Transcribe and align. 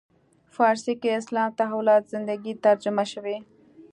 فارسي 0.55 0.93
کې 1.01 1.09
اسلام 1.19 1.49
تحولات 1.59 2.03
زندگی 2.13 2.53
ترجمه 2.65 3.03
شوی. 3.11 3.37